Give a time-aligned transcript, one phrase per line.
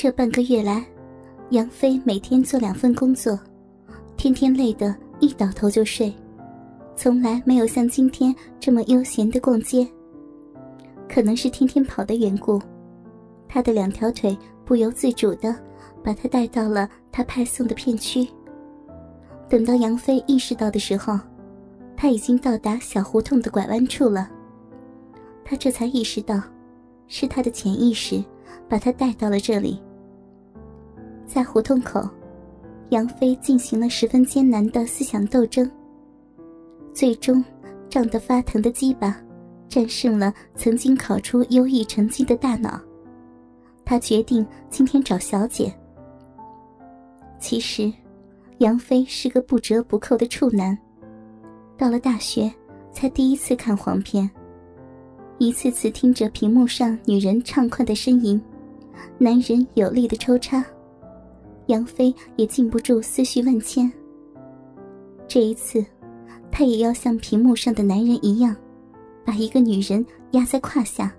[0.00, 0.86] 这半个月来，
[1.50, 3.36] 杨飞每天做两份工作，
[4.16, 6.14] 天天累得一倒头就睡，
[6.94, 9.84] 从来没有像今天这么悠闲的逛街。
[11.08, 12.62] 可能是天天跑的缘故，
[13.48, 15.52] 他的两条腿不由自主的
[16.04, 18.24] 把他带到了他派送的片区。
[19.48, 21.18] 等到杨飞意识到的时候，
[21.96, 24.30] 他已经到达小胡同的拐弯处了。
[25.44, 26.40] 他这才意识到，
[27.08, 28.24] 是他的潜意识
[28.68, 29.82] 把他带到了这里。
[31.28, 32.08] 在胡同口，
[32.88, 35.70] 杨飞进行了十分艰难的思想斗争。
[36.94, 37.44] 最终，
[37.90, 39.14] 胀得发疼的鸡巴
[39.68, 42.80] 战胜了曾经考出优异成绩的大脑。
[43.84, 45.72] 他决定今天找小姐。
[47.38, 47.92] 其实，
[48.58, 50.76] 杨飞是个不折不扣的处男。
[51.76, 52.50] 到了大学，
[52.90, 54.28] 才第一次看黄片，
[55.36, 58.40] 一次次听着屏幕上女人畅快的呻吟，
[59.18, 60.64] 男人有力的抽插。
[61.68, 63.90] 杨飞也禁不住思绪万千。
[65.26, 65.84] 这一次，
[66.50, 68.56] 他也要像屏幕上的男人一样，
[69.22, 71.14] 把一个女人压在胯下，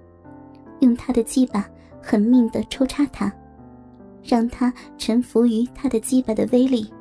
[0.79, 1.69] 用他的鸡巴
[2.01, 3.31] 狠命的抽插她，
[4.23, 6.91] 让她臣服于他的鸡巴的威力。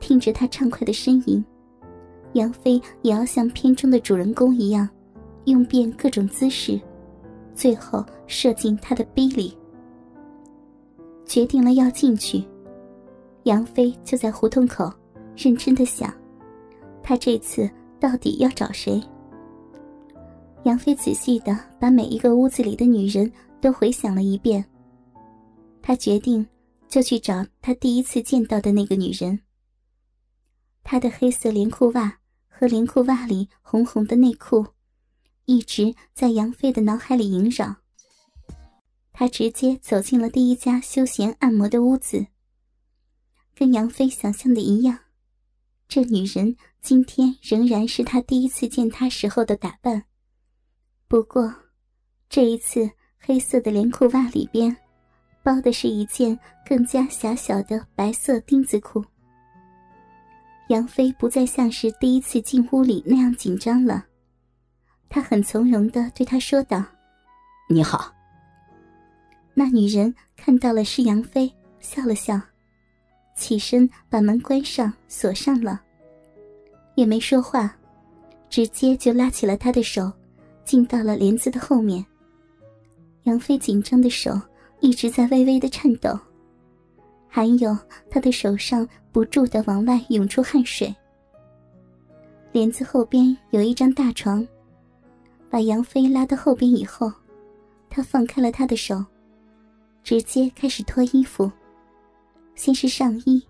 [0.00, 1.44] 听着他畅快的呻吟，
[2.32, 4.88] 杨飞也要像片中的主人公一样，
[5.44, 6.80] 用遍各种姿势，
[7.52, 9.57] 最后射进他的逼里。
[11.28, 12.42] 决定了要进去，
[13.44, 14.90] 杨飞就在胡同口
[15.36, 16.12] 认真的想，
[17.02, 19.00] 他这次到底要找谁？
[20.64, 24.64] 杨飞仔细的把每一个屋子里的女人都回想了一遍。
[25.82, 26.44] 他决定
[26.88, 29.38] 就去找他第一次见到的那个女人。
[30.82, 32.18] 她的黑色连裤袜
[32.48, 34.66] 和连裤袜里红红的内裤，
[35.44, 37.76] 一直在杨飞的脑海里萦绕。
[39.18, 42.28] 他直接走进了第一家休闲按摩的屋子。
[43.52, 44.96] 跟杨飞想象的一样，
[45.88, 50.04] 这女人今天仍然是他第一次见她时候的打扮，
[51.08, 51.52] 不过
[52.28, 54.76] 这一次黑色的连裤袜里边
[55.42, 59.04] 包的是一件更加狭小的白色丁字裤。
[60.68, 64.06] 杨飞不再像是第一次进屋里那样紧张了，
[65.08, 66.84] 他很从容的对她说道
[67.68, 68.14] ：“你好。”
[69.58, 72.40] 那女人看到了是杨飞，笑了笑，
[73.34, 75.80] 起身把门关上锁上了，
[76.94, 77.76] 也没说话，
[78.48, 80.12] 直接就拉起了他的手，
[80.64, 82.06] 进到了帘子的后面。
[83.24, 84.40] 杨飞紧张的手
[84.78, 86.16] 一直在微微的颤抖，
[87.26, 87.76] 还有
[88.08, 90.94] 他的手上不住的往外涌出汗水。
[92.52, 94.46] 帘子后边有一张大床，
[95.50, 97.12] 把杨飞拉到后边以后，
[97.90, 99.04] 他放开了他的手。
[100.02, 101.50] 直接开始脱衣服，
[102.54, 103.42] 先是上衣，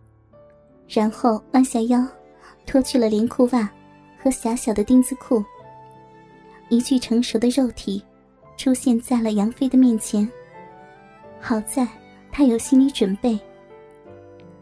[0.88, 2.04] 然后弯下腰，
[2.66, 3.70] 脱去了连裤袜
[4.20, 5.44] 和狭小的丁字裤。
[6.68, 8.02] 一具成熟的肉体
[8.56, 10.28] 出现在了杨飞的面前。
[11.40, 11.86] 好在
[12.32, 13.38] 他有心理准备。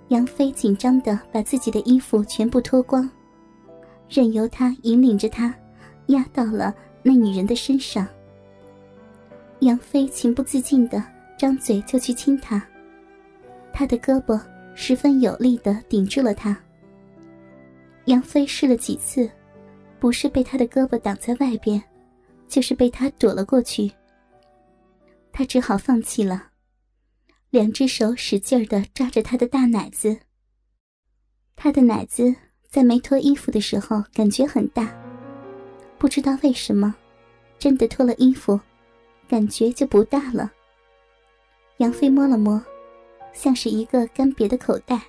[0.09, 3.11] 杨飞紧张的把自己的衣服全部脱光，
[4.09, 5.53] 任由他引领着他，
[6.07, 6.73] 压到了
[7.03, 8.07] 那女人的身上。
[9.61, 11.03] 杨飞情不自禁的。
[11.37, 12.67] 张嘴就去亲他，
[13.73, 14.41] 他的胳膊
[14.75, 16.57] 十分有力的顶住了他。
[18.07, 19.29] 杨飞试了几次，
[19.99, 21.83] 不是被他的胳膊挡在外边，
[22.49, 23.91] 就是被他躲了过去。
[25.33, 26.51] 他只好放弃了，
[27.51, 30.17] 两只手使劲的抓着他的大奶子。
[31.55, 32.35] 他的奶子
[32.69, 34.95] 在没脱衣服的时候感觉很大，
[35.99, 36.95] 不知道为什么，
[37.59, 38.59] 真的脱了衣服，
[39.29, 40.53] 感觉就不大了。
[41.79, 42.63] 杨飞摸了摸，
[43.35, 45.01] 像是一个干瘪的口袋，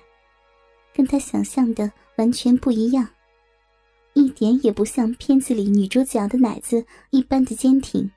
[0.94, 3.08] 跟他想象的完全不一样，
[4.12, 8.10] 一点也不像片子里女主角的奶子一般的坚挺。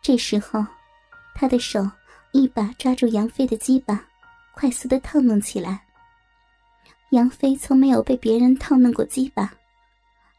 [0.00, 0.64] 这时候，
[1.34, 1.86] 他的手
[2.32, 4.06] 一把抓住杨飞的鸡巴，
[4.54, 5.84] 快速的套弄起来。
[7.10, 9.52] 杨飞从没有被别人套弄过鸡巴，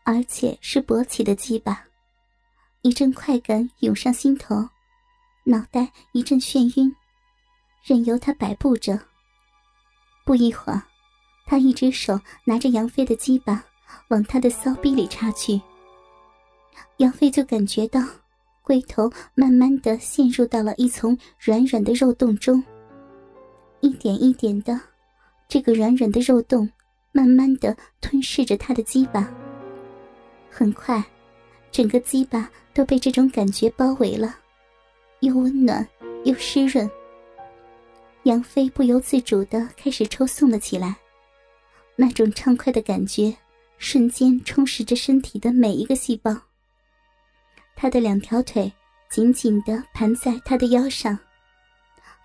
[0.04, 1.86] 而且是勃起的鸡巴，
[2.81, 4.68] 一阵快感涌上心头。
[5.47, 6.94] 脑袋一阵眩晕，
[7.83, 9.00] 任由他摆布着。
[10.25, 10.81] 不一会儿，
[11.45, 13.63] 他一只手拿着杨飞的鸡巴
[14.07, 15.62] 往他的骚逼里插去。
[16.97, 18.01] 杨飞就感觉到
[18.63, 22.63] 龟头慢慢的陷入到了一丛软软的肉洞中，
[23.81, 24.81] 一点一点的，
[25.47, 26.68] 这个软软的肉洞
[27.12, 29.31] 慢慢的吞噬着他的鸡巴。
[30.50, 31.03] 很快，
[31.71, 34.39] 整个鸡巴都被这种感觉包围了。
[35.22, 35.88] 又温暖
[36.24, 36.90] 又湿润，
[38.24, 40.96] 杨飞不由自主的开始抽送了起来，
[41.96, 43.36] 那种畅快的感觉
[43.78, 46.36] 瞬间充实着身体的每一个细胞。
[47.76, 48.72] 他的两条腿
[49.10, 51.18] 紧紧的盘在他的腰上，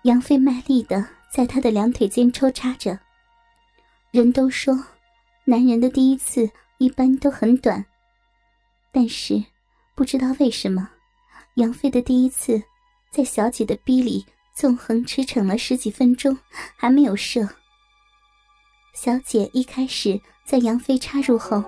[0.03, 2.99] 杨飞卖力的在他的两腿间抽插着。
[4.11, 4.77] 人都说，
[5.45, 7.85] 男人的第一次一般都很短，
[8.91, 9.41] 但是
[9.95, 10.89] 不知道为什么，
[11.55, 12.61] 杨飞的第一次
[13.11, 14.25] 在小姐的逼里。
[14.53, 16.37] 纵横驰骋了十几分钟，
[16.75, 17.47] 还没有射。
[18.93, 21.63] 小姐一开始在杨飞插入后，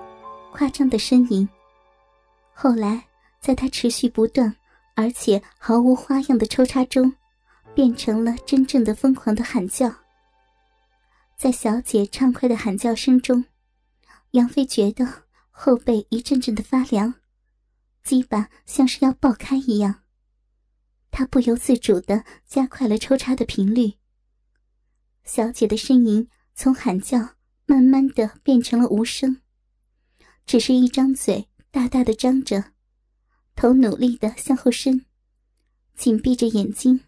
[0.52, 1.48] 夸张的呻吟；
[2.52, 3.02] 后来
[3.40, 4.54] 在他持续不断
[4.94, 7.12] 而且毫无花样的抽插中，
[7.74, 9.90] 变成了真正的疯狂的喊叫。
[11.36, 13.46] 在小姐畅快的喊叫声中，
[14.32, 17.14] 杨飞觉得后背一阵阵的发凉，
[18.04, 20.03] 鸡巴像是要爆开一样。
[21.16, 23.92] 他不由自主的加快了抽插的频率。
[25.22, 29.40] 小姐的呻吟从喊叫慢慢的变成了无声，
[30.44, 32.72] 只是一张嘴大大的张着，
[33.54, 35.06] 头努力的向后伸，
[35.94, 37.04] 紧闭着眼睛，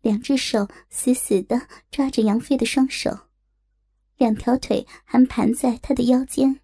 [0.00, 3.28] 两只手死死的抓着杨飞的双手，
[4.16, 6.60] 两条腿还盘在他的腰间，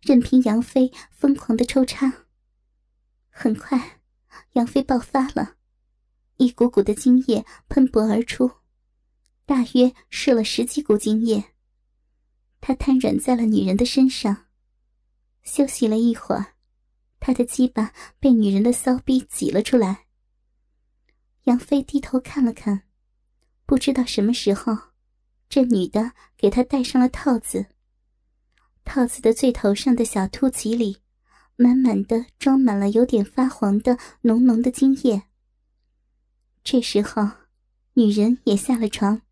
[0.00, 2.24] 任凭杨飞疯狂的抽插。
[3.28, 4.00] 很快，
[4.52, 5.56] 杨飞爆发了。
[6.42, 8.50] 一股股的精液喷薄而出，
[9.46, 11.44] 大约射了十几股精液。
[12.60, 14.46] 他瘫软在了女人的身上，
[15.44, 16.54] 休息了一会儿，
[17.20, 20.06] 他的鸡巴被女人的骚逼挤了出来。
[21.44, 22.82] 杨飞低头看了看，
[23.64, 24.76] 不知道什么时候，
[25.48, 27.66] 这女的给他戴上了套子。
[28.84, 30.98] 套子的最头上的小凸起里，
[31.54, 35.22] 满满的装满了有点发黄的浓浓的精液。
[36.64, 37.28] 这时候，
[37.94, 39.22] 女人也下了床。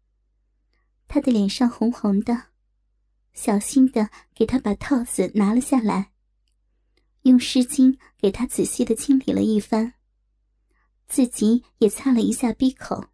[1.06, 2.46] 她的脸上红红的，
[3.32, 6.10] 小心的给他把套子拿了下来，
[7.22, 9.94] 用湿巾给他仔细的清理了一番，
[11.06, 13.06] 自己也擦了一下鼻口。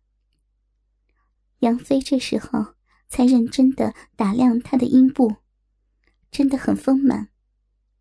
[1.61, 2.75] 杨飞这时候
[3.09, 5.37] 才认真的打量他的阴部，
[6.31, 7.29] 真的很丰满，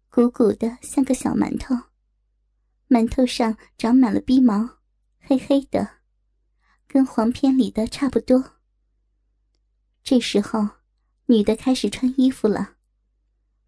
[0.09, 1.75] 鼓鼓的像个小馒头，
[2.89, 4.77] 馒头上长满了鼻毛，
[5.19, 5.95] 黑黑的。
[6.95, 8.41] 跟黄片里的差不多。
[10.01, 10.65] 这时候，
[11.25, 12.75] 女的开始穿衣服了。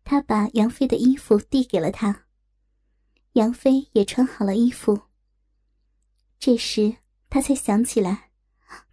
[0.06, 2.24] 她把杨飞的衣服递给了他，
[3.34, 4.98] 杨飞也穿好了衣服。
[6.40, 6.96] 这时，
[7.30, 8.30] 他才想起来，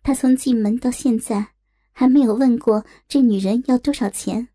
[0.02, 1.50] 他从进门到现在
[1.92, 4.48] 还没有问过这女人要多少钱。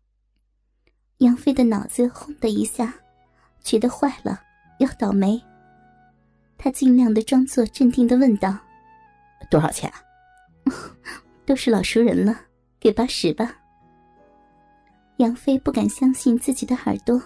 [1.20, 2.94] 杨飞的脑子轰的一下，
[3.62, 4.42] 觉得坏了，
[4.78, 5.42] 要倒霉。
[6.58, 8.58] 他尽量的装作镇定的问道。
[9.48, 10.02] 多少钱啊？
[11.46, 12.38] 都是老熟人了，
[12.78, 13.56] 给八十吧。
[15.16, 17.20] 杨飞不敢相信自己的耳朵，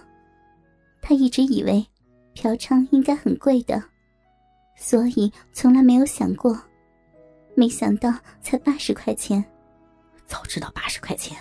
[1.01, 1.87] 他一直以为
[2.33, 3.83] 嫖娼应该很贵的，
[4.77, 6.59] 所以从来没有想过，
[7.55, 9.45] 没想到才八十块钱。
[10.27, 11.37] 早知道八十块钱，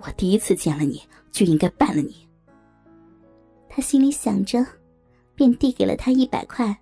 [0.00, 2.28] 我第一次见了你就应该办了你。
[3.68, 4.66] 他心里想着，
[5.34, 6.76] 便递给了他一百块。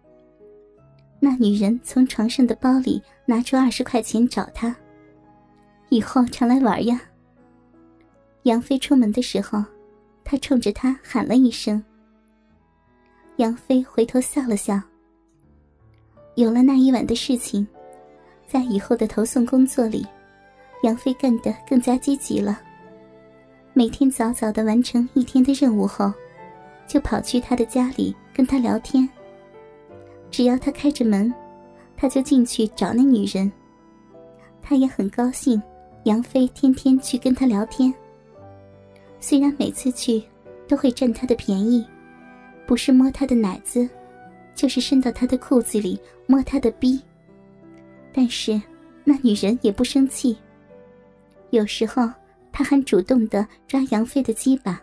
[1.25, 4.77] 那女人从床上的包里拿出二十块钱找他，
[5.89, 7.01] 以后常来玩呀。
[8.43, 9.65] 杨飞出门的时候，
[10.23, 11.83] 他冲着他喊了一声。
[13.37, 14.79] 杨飞回头笑了笑。
[16.35, 17.67] 有了那一晚的事情，
[18.47, 20.07] 在以后的投送工作里，
[20.83, 22.61] 杨飞干得更加积极了。
[23.73, 26.13] 每天早早的完成一天的任务后，
[26.87, 29.09] 就跑去他的家里跟他聊天。
[30.35, 31.33] 只要他开着门，
[31.97, 33.53] 他就进去找那女人。
[34.61, 35.63] 他也很高兴，
[36.07, 37.95] 杨飞天天去跟他聊天。
[39.21, 40.21] 虽然每次去
[40.67, 41.87] 都会占他的便宜，
[42.67, 43.89] 不是摸他的奶子，
[44.57, 47.01] 就是伸到他的裤子里摸他的逼，
[48.13, 48.61] 但是
[49.05, 50.37] 那女人也不生气。
[51.51, 52.11] 有时候
[52.51, 54.83] 他还主动的抓杨飞的鸡巴。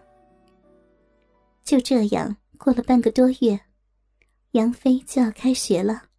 [1.65, 3.59] 就这样过了半个多月。
[4.51, 6.09] 杨飞就要开学了，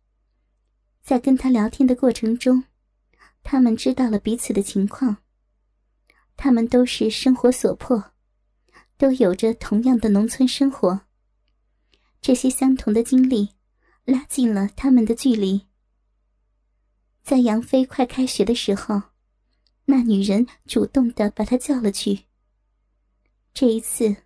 [1.02, 2.64] 在跟他聊天的过程中，
[3.42, 5.18] 他们知道了彼此的情况。
[6.34, 8.12] 他们都是生活所迫，
[8.96, 11.02] 都有着同样的农村生活。
[12.22, 13.50] 这些相同的经历，
[14.04, 15.66] 拉近了他们的距离。
[17.22, 19.02] 在杨飞快开学的时候，
[19.84, 22.20] 那女人主动的把他叫了去。
[23.52, 24.16] 这一次，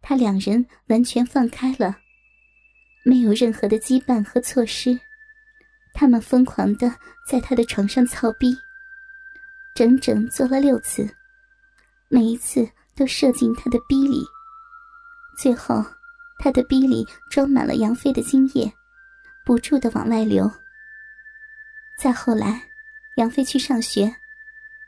[0.00, 1.99] 他两人完全放开了。
[3.02, 4.98] 没有任何的羁绊和措施，
[5.92, 6.94] 他们疯狂的
[7.26, 8.54] 在他的床上操逼，
[9.74, 11.08] 整整做了六次，
[12.08, 14.22] 每一次都射进他的逼里。
[15.38, 15.84] 最后，
[16.38, 18.70] 他的逼里装满了杨飞的精液，
[19.44, 20.50] 不住的往外流。
[21.98, 22.68] 再后来，
[23.16, 24.14] 杨飞去上学，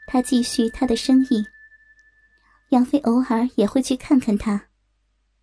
[0.06, 1.46] 他继续他的生意。
[2.68, 4.68] 杨飞偶尔也会去看看他，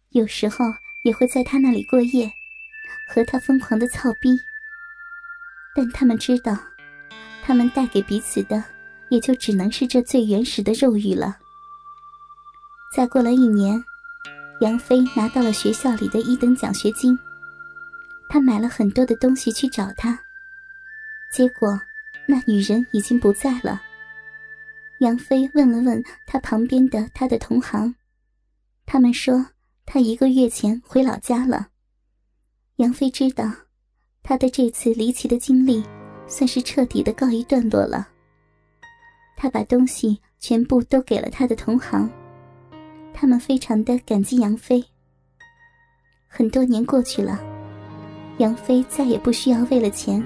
[0.10, 0.66] 有时候
[1.04, 2.32] 也会在他那里过夜，
[3.10, 4.30] 和他疯狂的操逼。
[5.76, 6.58] 但他们知道，
[7.44, 8.64] 他们带给彼此的。
[9.10, 11.36] 也就只能是这最原始的肉欲了。
[12.96, 13.84] 再过了一年，
[14.62, 17.18] 杨飞拿到了学校里的一等奖学金。
[18.30, 20.20] 他买了很多的东西去找她，
[21.34, 21.68] 结果
[22.28, 23.82] 那女人已经不在了。
[25.00, 27.96] 杨飞问了问他旁边的他的同行，
[28.86, 29.44] 他们说
[29.88, 31.70] 他一个月前回老家了。
[32.80, 33.44] 杨飞知道，
[34.24, 35.84] 他的这次离奇的经历，
[36.28, 38.08] 算是彻底的告一段落了。
[39.36, 42.10] 他把东西全部都给了他的同行，
[43.14, 44.82] 他们非常的感激杨飞。
[46.26, 47.38] 很多年过去了，
[48.38, 50.26] 杨飞再也不需要为了钱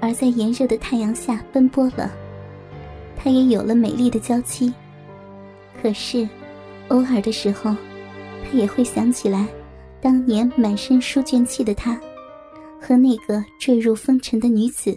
[0.00, 2.10] 而在炎热的太阳下奔波了，
[3.14, 4.72] 他也有了美丽的娇妻。
[5.82, 6.26] 可是，
[6.88, 7.76] 偶尔的时候，
[8.42, 9.46] 他也会想起来
[10.02, 12.00] 当年满身书卷气的他，
[12.80, 14.96] 和那个坠入风尘的女子。